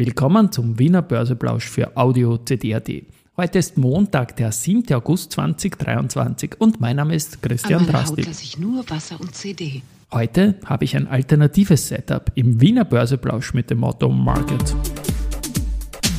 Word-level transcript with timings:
Willkommen 0.00 0.50
zum 0.50 0.78
Wiener 0.78 1.02
Börseplausch 1.02 1.68
für 1.68 1.94
Audio 1.94 2.38
CD.at. 2.38 2.88
Heute 3.36 3.58
ist 3.58 3.76
Montag, 3.76 4.34
der 4.36 4.50
7. 4.50 4.94
August 4.94 5.32
2023 5.32 6.58
und 6.58 6.80
mein 6.80 6.96
Name 6.96 7.14
ist 7.14 7.42
Christian 7.42 7.86
Drastik. 7.86 8.26
ich 8.26 8.58
nur 8.58 8.88
Wasser 8.88 9.20
und 9.20 9.34
CD. 9.34 9.82
Heute 10.10 10.54
habe 10.64 10.86
ich 10.86 10.96
ein 10.96 11.06
alternatives 11.06 11.88
Setup 11.88 12.32
im 12.34 12.62
Wiener 12.62 12.86
Börseplausch 12.86 13.52
mit 13.52 13.68
dem 13.68 13.80
Motto 13.80 14.08
Market. 14.08 14.74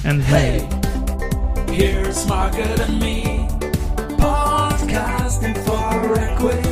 And 0.03 0.21
hey, 0.27 0.61
here's 1.71 2.27
Market 2.27 2.79
and 2.81 2.99
me, 2.99 3.47
podcasting 4.19 5.55
for 5.65 6.15
equity. 6.19 6.70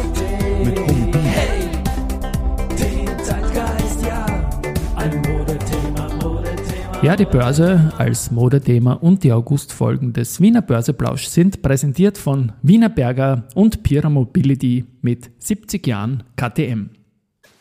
Ja, 7.09 7.15
die 7.15 7.25
Börse 7.25 7.91
als 7.97 8.29
Modethema 8.29 8.93
und 8.93 9.23
die 9.23 9.33
Augustfolgen 9.33 10.13
des 10.13 10.41
Wiener 10.41 10.61
Börseplausch 10.61 11.25
sind 11.25 11.63
präsentiert 11.63 12.19
von 12.19 12.51
Wiener 12.61 12.89
Berger 12.89 13.47
und 13.55 13.81
Pira 13.81 14.11
Mobility 14.11 14.85
mit 15.01 15.31
70 15.39 15.87
Jahren 15.87 16.21
KTM. 16.35 16.91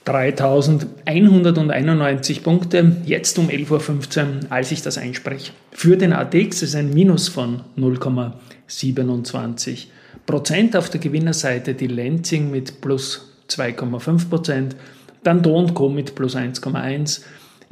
3191 0.04 2.42
Punkte, 2.42 2.98
jetzt 3.06 3.38
um 3.38 3.48
11.15 3.48 4.20
Uhr, 4.20 4.26
als 4.50 4.70
ich 4.70 4.82
das 4.82 4.98
einspreche. 4.98 5.52
Für 5.72 5.96
den 5.96 6.12
ATX 6.12 6.60
ist 6.60 6.76
ein 6.76 6.92
Minus 6.92 7.28
von 7.28 7.62
0,27 7.78 9.86
Prozent. 10.26 10.76
Auf 10.76 10.90
der 10.90 11.00
Gewinnerseite 11.00 11.72
die 11.72 11.86
Lenzing 11.86 12.50
mit 12.50 12.82
plus 12.82 13.34
2,5 13.48 14.28
Prozent, 14.28 14.76
dann 15.22 15.40
Do 15.40 15.66
Co. 15.68 15.88
mit 15.88 16.14
plus 16.14 16.36
1,1, 16.36 17.22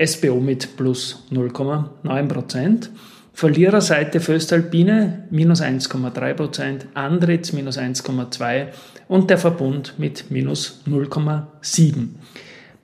SBO 0.05 0.41
mit 0.41 0.77
plus 0.77 1.25
0,9 1.31 2.29
Prozent. 2.29 2.91
Verliererseite 3.33 4.21
Föstalpine 4.21 5.25
minus 5.31 5.61
1,3 5.61 6.35
Prozent, 6.35 6.87
Andritz 6.95 7.53
minus 7.53 7.79
1,2 7.79 8.69
und 9.09 9.29
der 9.29 9.37
Verbund 9.37 9.95
mit 9.99 10.31
minus 10.31 10.81
0,7. 10.87 12.09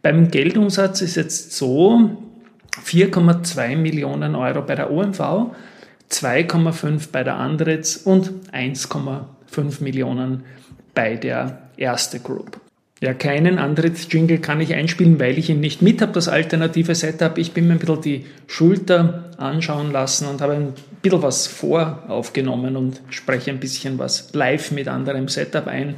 Beim 0.03 0.31
Geldumsatz 0.31 1.01
ist 1.01 1.15
jetzt 1.15 1.53
so 1.53 2.11
4,2 2.85 3.77
Millionen 3.77 4.35
Euro 4.35 4.63
bei 4.63 4.75
der 4.75 4.91
OMV, 4.91 5.21
2,5 6.11 7.09
bei 7.11 7.25
der 7.25 7.37
Andritz 7.37 7.97
und 7.97 8.31
1,5 8.53 9.83
Millionen 9.83 10.45
bei 10.95 11.17
der 11.17 11.63
Erste 11.77 12.21
Group. 12.21 12.61
Ja, 13.03 13.15
keinen 13.15 13.59
Antritts-Jingle 13.59 14.39
kann 14.39 14.61
ich 14.61 14.75
einspielen, 14.75 15.19
weil 15.19 15.37
ich 15.37 15.51
ihn 15.51 15.59
nicht 15.59 15.83
mit 15.83 16.01
habe, 16.01 16.13
das 16.13 16.29
alternative 16.29 16.95
Setup. 16.95 17.37
Ich 17.37 17.51
bin 17.51 17.67
mir 17.67 17.73
ein 17.73 17.81
bisschen 17.81 18.01
die 18.01 18.27
Schulter 18.47 19.33
anschauen 19.39 19.91
lassen 19.91 20.29
und 20.29 20.41
habe 20.41 20.53
ein 20.53 20.75
bisschen 21.03 21.21
was 21.21 21.49
voraufgenommen 21.49 22.77
und 22.77 23.01
spreche 23.11 23.51
ein 23.51 23.59
bisschen 23.59 23.99
was 23.99 24.33
live 24.35 24.71
mit 24.71 24.87
anderem 24.87 25.27
Setup 25.27 25.67
ein. 25.67 25.97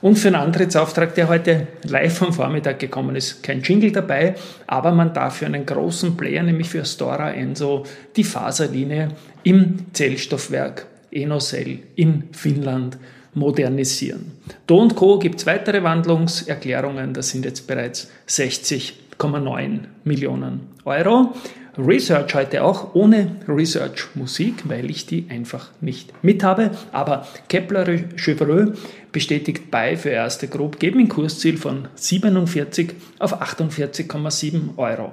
Und 0.00 0.18
für 0.18 0.28
einen 0.28 0.36
Antrittsauftrag, 0.36 1.14
der 1.14 1.28
heute 1.28 1.66
live 1.84 2.22
am 2.22 2.32
Vormittag 2.32 2.78
gekommen 2.78 3.16
ist, 3.16 3.42
kein 3.42 3.60
Jingle 3.60 3.92
dabei, 3.92 4.36
aber 4.66 4.92
man 4.92 5.12
darf 5.12 5.36
für 5.36 5.46
einen 5.46 5.66
großen 5.66 6.16
Player, 6.16 6.42
nämlich 6.42 6.70
für 6.70 6.86
Stora 6.86 7.32
Enso, 7.32 7.84
die 8.16 8.24
Faserlinie 8.24 9.08
im 9.42 9.92
Zellstoffwerk 9.92 10.86
Enocell 11.10 11.80
in 11.96 12.30
Finnland 12.32 12.96
modernisieren. 13.36 14.32
Do 14.66 14.88
Co. 14.88 15.18
gibt 15.18 15.38
es 15.40 15.46
weitere 15.46 15.82
Wandlungserklärungen, 15.82 17.14
das 17.14 17.28
sind 17.28 17.44
jetzt 17.44 17.66
bereits 17.66 18.08
60,9 18.28 19.80
Millionen 20.04 20.60
Euro. 20.84 21.34
Research 21.78 22.34
heute 22.34 22.64
auch 22.64 22.94
ohne 22.94 23.36
Research 23.46 24.08
Musik, 24.14 24.62
weil 24.64 24.90
ich 24.90 25.04
die 25.04 25.26
einfach 25.28 25.70
nicht 25.82 26.12
mit 26.24 26.42
habe. 26.42 26.70
Aber 26.90 27.26
Kepler 27.48 27.84
Chevreux 28.16 28.72
bestätigt 29.12 29.70
bei 29.70 29.96
für 29.96 30.08
erste 30.08 30.48
Group, 30.48 30.78
geben 30.78 31.00
ein 31.00 31.08
Kursziel 31.08 31.58
von 31.58 31.88
47 31.94 32.94
auf 33.18 33.42
48,7 33.42 34.78
Euro. 34.78 35.12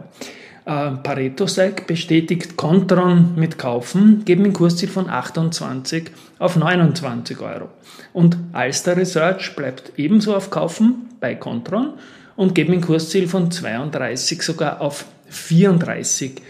Äh, 0.65 0.91
Pareto 1.03 1.47
Sec 1.47 1.85
bestätigt 1.87 2.55
Contron 2.55 3.33
mit 3.35 3.57
Kaufen, 3.57 4.23
geben 4.23 4.45
ein 4.45 4.53
Kursziel 4.53 4.89
von 4.89 5.09
28 5.09 6.11
auf 6.43 6.57
29 6.57 7.39
Euro. 7.39 7.69
Und 8.11 8.37
Alster 8.51 8.97
Research 8.97 9.55
bleibt 9.55 9.93
ebenso 9.97 10.35
auf 10.35 10.49
Kaufen 10.49 11.09
bei 11.19 11.35
Contron 11.35 11.93
und 12.35 12.53
geben 12.53 12.73
ein 12.73 12.81
Kursziel 12.81 13.27
von 13.27 13.49
32 13.49 14.41
sogar 14.41 14.81
auf 14.81 15.05
34 15.29 16.41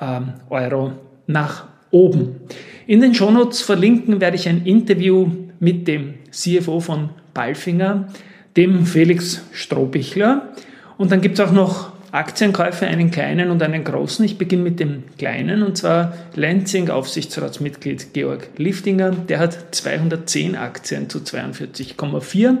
ähm, 0.00 0.32
Euro 0.50 0.92
nach 1.26 1.66
oben. 1.90 2.40
In 2.86 3.00
den 3.00 3.14
Shownotes 3.14 3.62
verlinken 3.62 4.20
werde 4.20 4.36
ich 4.36 4.48
ein 4.48 4.66
Interview 4.66 5.30
mit 5.60 5.86
dem 5.86 6.14
CFO 6.30 6.80
von 6.80 7.10
Balfinger, 7.32 8.08
dem 8.56 8.86
Felix 8.86 9.42
Strohbichler. 9.52 10.48
Und 10.96 11.12
dann 11.12 11.20
gibt 11.20 11.38
es 11.38 11.46
auch 11.46 11.52
noch 11.52 11.92
Aktienkäufe, 12.10 12.86
einen 12.86 13.10
kleinen 13.10 13.50
und 13.50 13.62
einen 13.62 13.84
großen. 13.84 14.24
Ich 14.24 14.38
beginne 14.38 14.62
mit 14.62 14.80
dem 14.80 15.04
kleinen 15.18 15.62
und 15.62 15.76
zwar 15.76 16.14
Lansing 16.34 16.88
Aufsichtsratsmitglied 16.88 18.14
Georg 18.14 18.48
Liftinger. 18.56 19.10
Der 19.10 19.38
hat 19.38 19.74
210 19.74 20.56
Aktien 20.56 21.10
zu 21.10 21.18
42,4 21.18 22.56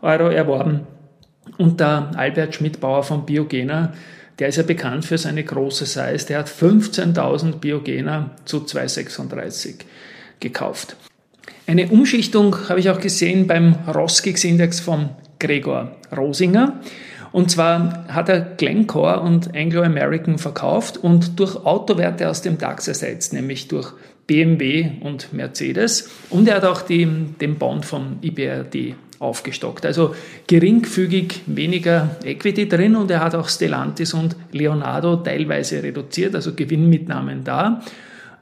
Euro 0.00 0.28
erworben. 0.28 0.86
Und 1.58 1.80
der 1.80 2.10
Albert 2.16 2.54
Schmidbauer 2.54 3.02
von 3.02 3.26
Biogena, 3.26 3.92
der 4.38 4.48
ist 4.48 4.56
ja 4.56 4.62
bekannt 4.62 5.04
für 5.04 5.18
seine 5.18 5.44
große 5.44 5.86
Size, 5.86 6.26
der 6.26 6.38
hat 6.38 6.48
15.000 6.48 7.56
Biogena 7.58 8.30
zu 8.44 8.58
2,36 8.58 9.76
gekauft. 10.40 10.96
Eine 11.66 11.88
Umschichtung 11.88 12.68
habe 12.68 12.80
ich 12.80 12.90
auch 12.90 13.00
gesehen 13.00 13.46
beim 13.46 13.74
Roskix-Index 13.86 14.80
von 14.80 15.10
Gregor 15.38 15.96
Rosinger. 16.16 16.80
Und 17.36 17.50
zwar 17.50 18.06
hat 18.08 18.30
er 18.30 18.40
Glencore 18.40 19.20
und 19.20 19.54
Anglo 19.54 19.82
American 19.82 20.38
verkauft 20.38 20.96
und 20.96 21.38
durch 21.38 21.54
Autowerte 21.66 22.30
aus 22.30 22.40
dem 22.40 22.56
DAX 22.56 22.88
ersetzt, 22.88 23.34
nämlich 23.34 23.68
durch 23.68 23.92
BMW 24.26 24.92
und 25.02 25.34
Mercedes. 25.34 26.08
Und 26.30 26.48
er 26.48 26.54
hat 26.54 26.64
auch 26.64 26.80
die, 26.80 27.04
den 27.04 27.56
Bond 27.56 27.84
von 27.84 28.16
IBRD 28.22 28.94
aufgestockt. 29.18 29.84
Also 29.84 30.14
geringfügig 30.46 31.42
weniger 31.44 32.16
Equity 32.24 32.70
drin 32.70 32.96
und 32.96 33.10
er 33.10 33.20
hat 33.20 33.34
auch 33.34 33.50
Stellantis 33.50 34.14
und 34.14 34.34
Leonardo 34.52 35.16
teilweise 35.16 35.82
reduziert, 35.82 36.34
also 36.34 36.54
Gewinnmitnahmen 36.54 37.44
da. 37.44 37.82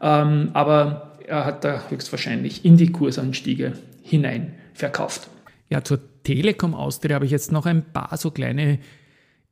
Ähm, 0.01 0.51
aber 0.53 1.17
er 1.27 1.45
hat 1.45 1.65
da 1.65 1.83
höchstwahrscheinlich 1.91 2.65
in 2.65 2.77
die 2.77 2.93
Kursanstiege 2.93 3.73
hinein 4.05 4.53
verkauft. 4.73 5.27
Ja, 5.71 5.83
zur 5.83 6.01
Telekom 6.23 6.75
Austria 6.75 7.17
habe 7.17 7.25
ich 7.25 7.31
jetzt 7.31 7.53
noch 7.53 7.67
ein 7.67 7.93
paar 7.93 8.17
so 8.17 8.31
kleine 8.31 8.79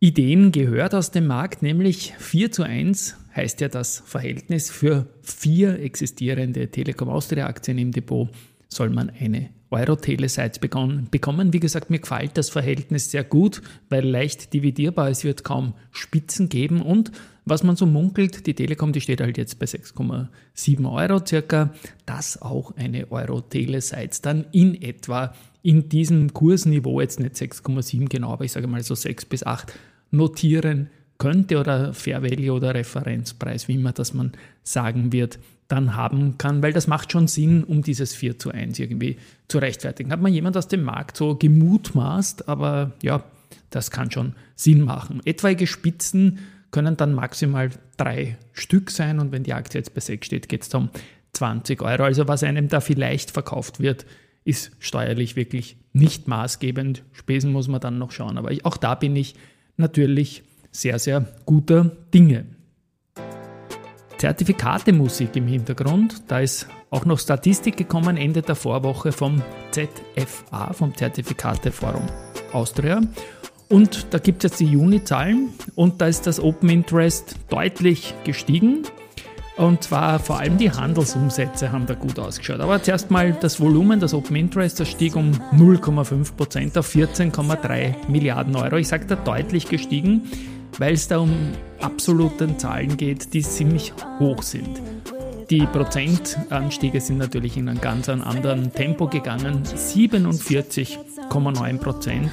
Ideen 0.01 0.51
gehört 0.51 0.95
aus 0.95 1.13
dem 1.13 1.27
Markt, 1.27 1.63
nämlich 1.63 2.15
4 2.19 2.51
zu 2.51 2.65
1 2.65 3.17
heißt 3.37 3.61
ja 3.61 3.69
das 3.69 4.03
Verhältnis 4.05 4.71
für 4.71 5.07
vier 5.23 5.79
existierende 5.79 6.69
Telekom 6.69 7.09
Austria 7.09 7.47
Aktien 7.47 7.79
im 7.79 7.93
Depot 7.93 8.29
soll 8.69 8.91
man 8.91 9.11
eine 9.11 9.51
Euro-Tele-Sites 9.71 10.59
bekommen. 10.59 11.09
Wie 11.13 11.61
gesagt, 11.61 11.91
mir 11.91 12.01
gefällt 12.01 12.37
das 12.37 12.51
Verhältnis 12.51 13.11
sehr 13.11 13.25
gut, 13.25 13.63
weil 13.89 14.05
leicht 14.05 14.53
dividierbar, 14.53 15.09
es 15.09 15.25
wird 15.25 15.45
kaum 15.45 15.75
Spitzen 15.93 16.49
geben 16.49 16.83
und 16.83 17.13
was 17.45 17.63
man 17.63 17.77
so 17.77 17.87
munkelt, 17.87 18.47
die 18.47 18.55
Telekom, 18.55 18.93
die 18.93 19.01
steht 19.01 19.21
halt 19.21 19.39
jetzt 19.39 19.59
bei 19.59 19.67
6,7 19.67 20.93
Euro 20.93 21.25
circa, 21.25 21.73
dass 22.07 22.41
auch 22.41 22.77
eine 22.77 23.11
Euro-Tele-Sites 23.11 24.21
dann 24.21 24.47
in 24.53 24.81
etwa 24.81 25.35
in 25.63 25.89
diesem 25.89 26.33
Kursniveau, 26.33 27.01
jetzt 27.01 27.21
nicht 27.21 27.37
6,7 27.37 28.09
genau, 28.09 28.33
aber 28.33 28.45
ich 28.45 28.53
sage 28.53 28.67
mal 28.67 28.83
so 28.83 28.95
6 28.95 29.27
bis 29.27 29.45
8 29.45 29.73
notieren 30.11 30.91
könnte 31.19 31.59
oder 31.59 31.95
Fair 31.95 32.23
Value 32.23 32.53
oder 32.53 32.75
Referenzpreis, 32.75 33.69
wie 33.69 33.75
immer 33.75 33.93
das 33.93 34.13
man 34.13 34.33
sagen 34.65 35.13
wird, 35.13 35.39
dann 35.69 35.95
haben 35.95 36.37
kann, 36.37 36.63
weil 36.63 36.73
das 36.73 36.87
macht 36.87 37.13
schon 37.13 37.29
Sinn, 37.29 37.65
um 37.65 37.83
dieses 37.83 38.15
4 38.15 38.39
zu 38.39 38.51
1 38.51 38.79
irgendwie 38.79 39.17
zu 39.49 39.59
rechtfertigen. 39.59 40.11
Hat 40.11 40.21
man 40.21 40.33
jemand 40.33 40.57
aus 40.57 40.69
dem 40.69 40.83
Markt 40.83 41.17
so 41.17 41.37
gemutmaßt, 41.37 42.49
aber 42.49 42.93
ja, 43.03 43.25
das 43.71 43.91
kann 43.91 44.11
schon 44.11 44.35
Sinn 44.57 44.83
machen. 44.83 45.21
Etwaige 45.25 45.67
Spitzen 45.67 46.41
können 46.73 46.97
dann 46.97 47.15
maximal 47.15 47.71
drei 47.97 48.37
Stück 48.53 48.91
sein 48.91 49.21
und 49.21 49.31
wenn 49.31 49.45
die 49.45 49.55
Aktie 49.55 49.79
jetzt 49.79 49.95
bei 49.95 50.01
6 50.01 50.27
steht, 50.27 50.49
geht 50.49 50.63
es 50.63 50.75
um 50.75 50.91
20 51.35 51.81
Euro. 51.83 52.03
Also 52.03 52.29
was 52.29 52.43
einem 52.43 52.69
da 52.69 52.81
vielleicht 52.81 53.31
verkauft 53.31 53.81
wird, 53.81 54.05
ist 54.45 54.73
steuerlich 54.79 55.37
wirklich 55.37 55.77
nicht 55.93 56.29
maßgebend. 56.29 57.05
Spesen 57.13 57.53
muss 57.53 57.69
man 57.69 57.81
dann 57.81 57.99
noch 57.99 58.11
schauen. 58.11 58.39
Aber 58.39 58.51
auch 58.65 58.77
da 58.77 58.95
bin 58.95 59.15
ich 59.17 59.35
natürlich 59.77 60.43
sehr, 60.71 60.99
sehr 60.99 61.27
guter 61.45 61.93
Dinge. 62.13 62.47
Zertifikatemusik 64.19 65.35
im 65.37 65.47
Hintergrund. 65.47 66.23
Da 66.29 66.41
ist 66.41 66.69
auch 66.91 67.05
noch 67.05 67.19
Statistik 67.19 67.77
gekommen 67.77 68.17
Ende 68.17 68.43
der 68.43 68.55
Vorwoche 68.55 69.13
vom 69.13 69.43
ZFA, 69.73 70.73
vom 70.73 70.95
Zertifikateforum 70.95 72.07
Austria. 72.53 73.01
Und 73.69 74.07
da 74.11 74.19
gibt 74.19 74.45
es 74.45 74.51
jetzt 74.51 74.61
die 74.61 74.67
Juni-Zahlen 74.67 75.49
und 75.75 76.01
da 76.01 76.07
ist 76.07 76.27
das 76.27 76.39
Open 76.39 76.69
Interest 76.69 77.37
deutlich 77.49 78.15
gestiegen. 78.23 78.83
Und 79.57 79.83
zwar 79.83 80.19
vor 80.19 80.39
allem 80.39 80.57
die 80.57 80.71
Handelsumsätze 80.71 81.73
haben 81.73 81.87
da 81.87 81.95
gut 81.95 82.19
ausgeschaut. 82.19 82.61
Aber 82.61 82.83
zuerst 82.83 83.11
mal 83.11 83.33
das 83.33 83.61
Volumen, 83.61 84.01
das 84.01 84.15
Open 84.15 84.37
Interest, 84.37 84.81
das 84.81 84.89
stieg 84.89 85.15
um 85.15 85.33
0,5% 85.53 86.79
auf 86.79 86.95
14,3 86.95 88.09
Milliarden 88.09 88.57
Euro. 88.57 88.77
Ich 88.77 88.89
sage 88.89 89.07
da 89.07 89.15
deutlich 89.15 89.69
gestiegen, 89.69 90.23
weil 90.79 90.95
es 90.95 91.07
da 91.07 91.19
um 91.19 91.33
absolute 91.81 92.57
Zahlen 92.57 92.97
geht, 92.97 93.35
die 93.35 93.43
ziemlich 93.43 93.93
hoch 94.19 94.43
sind. 94.43 94.81
Die 95.51 95.67
Prozentanstiege 95.67 97.01
sind 97.01 97.19
natürlich 97.19 97.59
in 97.59 97.69
einem 97.69 97.81
ganz 97.81 98.09
anderen 98.09 98.73
Tempo 98.73 99.07
gegangen. 99.07 99.65
47,9 99.65 101.79
Prozent 101.79 102.31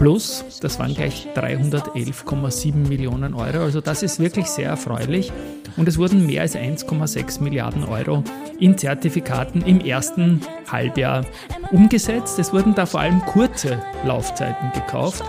plus, 0.00 0.46
das 0.62 0.78
waren 0.78 0.94
gleich 0.94 1.28
311,7 1.34 2.88
Millionen 2.88 3.34
Euro. 3.34 3.58
Also 3.58 3.82
das 3.82 4.02
ist 4.02 4.18
wirklich 4.18 4.46
sehr 4.46 4.70
erfreulich. 4.70 5.30
Und 5.76 5.88
es 5.88 5.98
wurden 5.98 6.24
mehr 6.24 6.40
als 6.40 6.56
1,6 6.56 7.42
Milliarden 7.42 7.84
Euro 7.84 8.24
in 8.58 8.78
Zertifikaten 8.78 9.60
im 9.60 9.78
ersten 9.82 10.40
Halbjahr 10.72 11.26
umgesetzt. 11.70 12.38
Es 12.38 12.50
wurden 12.50 12.74
da 12.74 12.86
vor 12.86 13.00
allem 13.00 13.20
kurze 13.26 13.78
Laufzeiten 14.06 14.72
gekauft. 14.72 15.22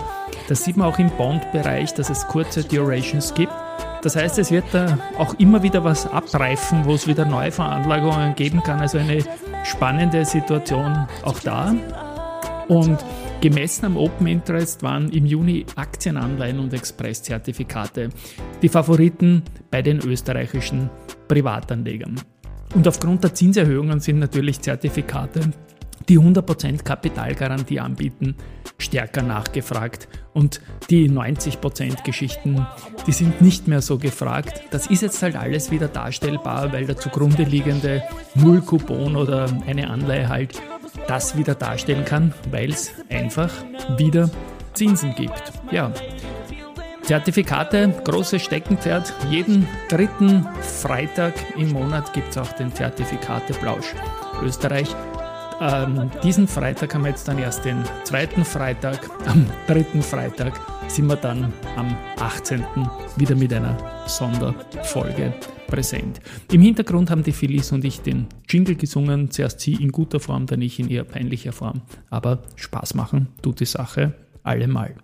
Das 0.48 0.64
sieht 0.64 0.78
man 0.78 0.88
auch 0.88 0.98
im 0.98 1.10
Bond-Bereich, 1.10 1.92
dass 1.92 2.08
es 2.08 2.26
kurze 2.28 2.64
Durations 2.64 3.34
gibt. 3.34 3.52
Das 4.00 4.16
heißt, 4.16 4.38
es 4.38 4.50
wird 4.50 4.64
da 4.72 4.96
auch 5.18 5.34
immer 5.34 5.62
wieder 5.62 5.84
was 5.84 6.06
abreifen, 6.06 6.86
wo 6.86 6.94
es 6.94 7.06
wieder 7.06 7.26
neue 7.26 7.52
Veranlagungen 7.52 8.34
geben 8.36 8.62
kann. 8.62 8.80
Also 8.80 8.96
eine 8.96 9.22
spannende 9.64 10.24
Situation 10.24 11.06
auch 11.24 11.40
da. 11.40 11.74
Und 12.68 13.04
gemessen 13.42 13.86
am 13.86 13.96
Open 13.96 14.28
Interest 14.28 14.82
waren 14.84 15.10
im 15.10 15.26
Juni 15.26 15.66
Aktienanleihen 15.74 16.60
und 16.60 16.72
Express-Zertifikate 16.72 18.08
die 18.62 18.68
Favoriten 18.68 19.42
bei 19.68 19.82
den 19.82 19.98
österreichischen 19.98 20.88
Privatanlegern. 21.26 22.20
Und 22.74 22.86
aufgrund 22.86 23.24
der 23.24 23.34
Zinserhöhungen 23.34 23.98
sind 23.98 24.20
natürlich 24.20 24.60
Zertifikate 24.60 25.50
die 26.08 26.18
100% 26.18 26.82
Kapitalgarantie 26.84 27.80
anbieten, 27.80 28.36
stärker 28.78 29.22
nachgefragt. 29.22 30.08
Und 30.32 30.60
die 30.88 31.10
90% 31.10 32.04
Geschichten, 32.04 32.66
die 33.06 33.12
sind 33.12 33.40
nicht 33.40 33.68
mehr 33.68 33.82
so 33.82 33.98
gefragt. 33.98 34.62
Das 34.70 34.86
ist 34.86 35.02
jetzt 35.02 35.22
halt 35.22 35.36
alles 35.36 35.70
wieder 35.70 35.88
darstellbar, 35.88 36.72
weil 36.72 36.86
der 36.86 36.96
zugrunde 36.96 37.42
liegende 37.42 38.02
Nullcoupon 38.34 39.16
oder 39.16 39.46
eine 39.66 39.90
Anleihe 39.90 40.28
halt 40.28 40.60
das 41.06 41.36
wieder 41.36 41.54
darstellen 41.54 42.04
kann, 42.04 42.34
weil 42.50 42.70
es 42.70 42.92
einfach 43.08 43.50
wieder 43.96 44.30
Zinsen 44.74 45.14
gibt. 45.14 45.52
Ja. 45.70 45.92
Zertifikate, 47.02 47.92
großes 48.04 48.42
Steckenpferd. 48.42 49.12
Jeden 49.28 49.66
dritten 49.88 50.46
Freitag 50.60 51.34
im 51.56 51.72
Monat 51.72 52.12
gibt 52.12 52.30
es 52.30 52.38
auch 52.38 52.52
den 52.52 52.72
Zertifikateplausch. 52.72 53.94
Österreich 54.42 54.94
ähm, 55.62 56.10
diesen 56.24 56.48
Freitag 56.48 56.94
haben 56.94 57.04
wir 57.04 57.10
jetzt 57.10 57.28
dann 57.28 57.38
erst 57.38 57.64
den 57.64 57.84
zweiten 58.02 58.44
Freitag. 58.44 59.08
Am 59.26 59.46
dritten 59.68 60.02
Freitag 60.02 60.60
sind 60.88 61.06
wir 61.06 61.16
dann 61.16 61.52
am 61.76 61.96
18. 62.18 62.64
wieder 63.16 63.36
mit 63.36 63.52
einer 63.52 63.76
Sonderfolge 64.06 65.32
präsent. 65.68 66.20
Im 66.50 66.62
Hintergrund 66.62 67.10
haben 67.10 67.22
die 67.22 67.32
Phillies 67.32 67.70
und 67.70 67.84
ich 67.84 68.00
den 68.00 68.26
Jingle 68.48 68.74
gesungen. 68.74 69.30
Zuerst 69.30 69.60
sie 69.60 69.74
in 69.74 69.92
guter 69.92 70.18
Form, 70.18 70.46
dann 70.46 70.60
ich 70.62 70.80
in 70.80 70.90
eher 70.90 71.04
peinlicher 71.04 71.52
Form. 71.52 71.82
Aber 72.10 72.42
Spaß 72.56 72.94
machen 72.94 73.28
tut 73.40 73.60
die 73.60 73.66
Sache 73.66 74.14
allemal. 74.42 74.96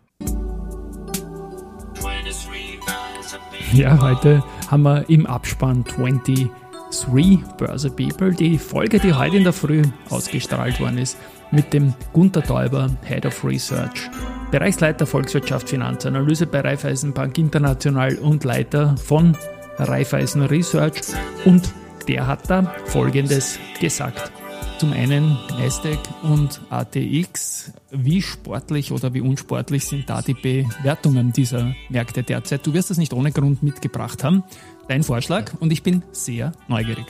Ja, 3.72 4.00
heute 4.00 4.42
haben 4.68 4.82
wir 4.82 5.08
im 5.08 5.26
Abspann 5.26 5.84
20 5.86 6.48
Three 6.90 7.38
Börse 7.58 7.90
People, 7.90 8.32
die 8.32 8.58
Folge, 8.58 8.98
die 8.98 9.12
heute 9.12 9.36
in 9.36 9.44
der 9.44 9.52
Früh 9.52 9.82
ausgestrahlt 10.10 10.80
worden 10.80 10.98
ist, 10.98 11.16
mit 11.50 11.72
dem 11.72 11.94
Gunter 12.12 12.42
Täuber, 12.42 12.90
Head 13.04 13.26
of 13.26 13.44
Research, 13.44 14.10
Bereichsleiter 14.50 15.06
Volkswirtschaft 15.06 15.68
Finanzanalyse 15.68 16.46
bei 16.46 16.60
Raiffeisenbank 16.60 17.36
International 17.36 18.16
und 18.16 18.44
Leiter 18.44 18.96
von 18.96 19.36
Raiffeisen 19.76 20.42
Research. 20.42 21.00
Und 21.44 21.72
der 22.08 22.26
hat 22.26 22.48
da 22.48 22.74
Folgendes 22.86 23.58
gesagt. 23.80 24.32
Zum 24.78 24.92
einen 24.92 25.36
Nasdaq 25.58 25.98
und 26.22 26.60
ATX. 26.70 27.72
Wie 27.90 28.22
sportlich 28.22 28.92
oder 28.92 29.12
wie 29.12 29.20
unsportlich 29.20 29.84
sind 29.84 30.08
da 30.08 30.22
die 30.22 30.34
Bewertungen 30.34 31.32
dieser 31.32 31.74
Märkte 31.88 32.22
derzeit? 32.22 32.64
Du 32.64 32.72
wirst 32.72 32.90
das 32.90 32.96
nicht 32.96 33.12
ohne 33.12 33.32
Grund 33.32 33.62
mitgebracht 33.62 34.22
haben 34.22 34.44
dein 34.88 35.02
Vorschlag 35.02 35.52
und 35.60 35.72
ich 35.72 35.82
bin 35.82 36.02
sehr 36.12 36.52
neugierig. 36.66 37.06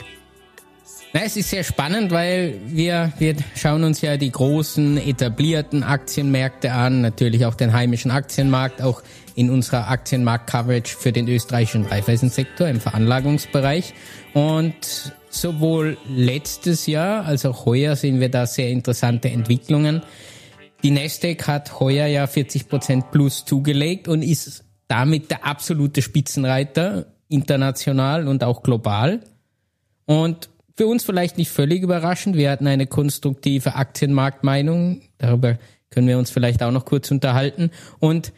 Na, 1.11 1.21
es 1.25 1.35
ist 1.37 1.49
sehr 1.49 1.63
spannend, 1.63 2.11
weil 2.11 2.59
wir, 2.67 3.11
wir 3.17 3.35
schauen 3.55 3.83
uns 3.83 4.01
ja 4.01 4.15
die 4.15 4.31
großen 4.31 4.97
etablierten 4.97 5.81
Aktienmärkte 5.81 6.71
an, 6.71 7.01
natürlich 7.01 7.47
auch 7.47 7.55
den 7.55 7.73
heimischen 7.73 8.11
Aktienmarkt, 8.11 8.83
auch 8.83 9.01
in 9.33 9.49
unserer 9.49 9.87
Aktienmarkt-Coverage 9.87 10.95
für 10.95 11.11
den 11.11 11.27
österreichischen 11.27 11.85
Reifeisensektor 11.85 12.67
im 12.67 12.79
Veranlagungsbereich. 12.79 13.95
Und 14.35 15.13
sowohl 15.31 15.97
letztes 16.07 16.85
Jahr 16.85 17.25
als 17.25 17.43
auch 17.43 17.65
heuer 17.65 17.95
sehen 17.95 18.19
wir 18.19 18.29
da 18.29 18.45
sehr 18.45 18.69
interessante 18.69 19.31
Entwicklungen. 19.31 20.03
Die 20.83 20.91
Nasdaq 20.91 21.47
hat 21.47 21.79
heuer 21.79 22.05
ja 22.05 22.25
40% 22.25 23.09
plus 23.11 23.45
zugelegt 23.45 24.07
und 24.07 24.21
ist 24.21 24.63
damit 24.87 25.31
der 25.31 25.43
absolute 25.43 26.03
Spitzenreiter 26.03 27.07
international 27.29 28.27
und 28.27 28.43
auch 28.43 28.63
global. 28.63 29.21
Und 30.05 30.49
für 30.75 30.87
uns 30.87 31.03
vielleicht 31.03 31.37
nicht 31.37 31.51
völlig 31.51 31.81
überraschend. 31.83 32.35
Wir 32.35 32.51
hatten 32.51 32.67
eine 32.67 32.87
konstruktive 32.87 33.75
Aktienmarktmeinung. 33.75 35.01
Darüber 35.17 35.57
können 35.89 36.07
wir 36.07 36.17
uns 36.17 36.29
vielleicht 36.29 36.63
auch 36.63 36.71
noch 36.71 36.85
kurz 36.85 37.11
unterhalten. 37.11 37.71
Und 37.99 38.33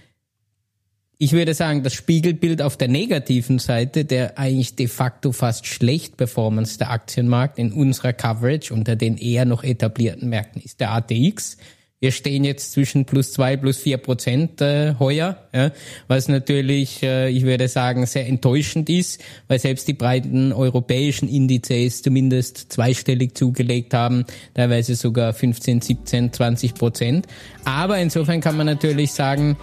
ich 1.17 1.33
würde 1.33 1.53
sagen, 1.53 1.83
das 1.83 1.93
Spiegelbild 1.93 2.63
auf 2.63 2.77
der 2.77 2.88
negativen 2.88 3.59
Seite, 3.59 4.05
der 4.05 4.39
eigentlich 4.39 4.75
de 4.75 4.88
facto 4.88 5.31
fast 5.31 5.67
schlecht 5.67 6.17
Performance 6.17 6.79
der 6.79 6.89
Aktienmarkt 6.89 7.59
in 7.59 7.71
unserer 7.73 8.11
Coverage 8.11 8.73
unter 8.73 8.95
den 8.95 9.17
eher 9.17 9.45
noch 9.45 9.63
etablierten 9.63 10.29
Märkten 10.29 10.63
ist 10.63 10.79
der 10.79 10.91
ATX. 10.91 11.57
Wir 12.01 12.12
stehen 12.12 12.44
jetzt 12.44 12.71
zwischen 12.71 13.06
plus 13.06 13.31
zwei, 13.31 13.56
plus 13.56 13.77
vier 13.77 13.98
Prozent 13.98 14.59
äh, 14.59 14.95
heuer, 14.98 15.38
ja, 15.53 15.71
was 16.07 16.30
natürlich, 16.30 17.03
äh, 17.03 17.30
ich 17.30 17.44
würde 17.44 17.68
sagen, 17.68 18.07
sehr 18.07 18.27
enttäuschend 18.27 18.89
ist, 18.89 19.21
weil 19.48 19.59
selbst 19.59 19.88
die 19.88 19.94
breiten 19.94 20.51
europäischen 20.51 21.30
Indizes 21.30 22.01
zumindest 22.01 22.74
zweistellig 22.74 23.36
zugelegt 23.36 23.93
haben, 23.93 24.25
teilweise 24.55 24.96
sogar 24.96 25.31
15, 25.31 25.81
17, 25.81 26.34
20 26.34 26.74
Prozent. 26.74 27.27
Aber 27.65 28.00
insofern 28.00 28.41
kann 28.41 28.58
man 28.58 28.65
natürlich 28.65 29.12
sagen, 29.12 29.55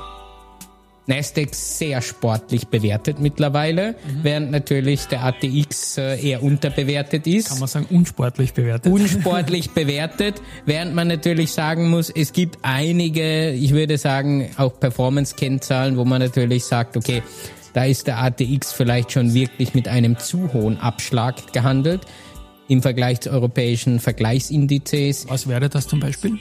Nasdaq 1.08 1.54
sehr 1.54 2.02
sportlich 2.02 2.68
bewertet 2.68 3.18
mittlerweile, 3.18 3.92
mhm. 3.92 4.24
während 4.24 4.50
natürlich 4.50 5.06
der 5.06 5.24
ATX 5.24 5.96
äh, 5.96 6.20
eher 6.20 6.42
unterbewertet 6.42 7.26
ist. 7.26 7.48
Kann 7.48 7.58
man 7.58 7.68
sagen, 7.68 7.86
unsportlich 7.90 8.52
bewertet. 8.52 8.92
Unsportlich 8.92 9.70
bewertet, 9.74 10.42
während 10.66 10.94
man 10.94 11.08
natürlich 11.08 11.52
sagen 11.52 11.88
muss, 11.88 12.10
es 12.10 12.32
gibt 12.32 12.58
einige, 12.62 13.52
ich 13.52 13.72
würde 13.72 13.96
sagen, 13.96 14.50
auch 14.58 14.78
Performance-Kennzahlen, 14.78 15.96
wo 15.96 16.04
man 16.04 16.20
natürlich 16.20 16.64
sagt, 16.64 16.96
okay, 16.96 17.22
da 17.72 17.84
ist 17.84 18.06
der 18.06 18.18
ATX 18.18 18.72
vielleicht 18.72 19.12
schon 19.12 19.32
wirklich 19.32 19.74
mit 19.74 19.88
einem 19.88 20.18
zu 20.18 20.52
hohen 20.52 20.78
Abschlag 20.78 21.52
gehandelt 21.52 22.02
im 22.68 22.82
Vergleich 22.82 23.20
zu 23.20 23.30
europäischen 23.30 23.98
Vergleichsindizes. 23.98 25.26
Was 25.28 25.48
wäre 25.48 25.70
das 25.70 25.88
zum 25.88 26.00
Beispiel? 26.00 26.38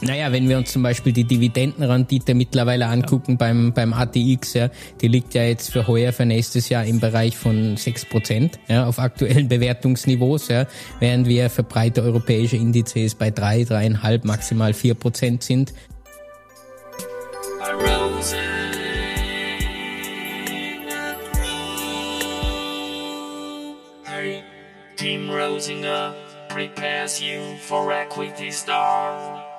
Naja, 0.00 0.30
wenn 0.30 0.48
wir 0.48 0.58
uns 0.58 0.70
zum 0.70 0.82
Beispiel 0.82 1.12
die 1.12 1.24
Dividendenrendite 1.24 2.34
mittlerweile 2.34 2.86
angucken 2.86 3.32
ja. 3.32 3.36
beim, 3.36 3.72
beim 3.72 3.92
ATX, 3.92 4.54
ja, 4.54 4.70
die 5.00 5.08
liegt 5.08 5.34
ja 5.34 5.42
jetzt 5.42 5.72
für 5.72 5.88
heuer, 5.88 6.12
für 6.12 6.24
nächstes 6.24 6.68
Jahr 6.68 6.84
im 6.84 7.00
Bereich 7.00 7.36
von 7.36 7.76
sechs 7.76 8.04
Prozent 8.04 8.60
ja, 8.68 8.86
auf 8.86 9.00
aktuellen 9.00 9.48
Bewertungsniveaus, 9.48 10.48
ja, 10.48 10.66
während 11.00 11.26
wir 11.26 11.50
für 11.50 11.64
breite 11.64 12.02
europäische 12.02 12.56
Indizes 12.56 13.16
bei 13.16 13.30
drei, 13.30 13.64
dreieinhalb, 13.64 14.24
maximal 14.24 14.72
vier 14.72 14.94
Prozent 14.94 15.42
sind. 15.42 15.72
Team 24.96 25.30
Rosinger 25.30 26.12
prepares 26.48 27.22
you 27.22 27.56
for 27.68 27.92
equity 27.92 28.50
star. 28.50 29.57